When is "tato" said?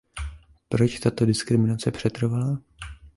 0.99-1.25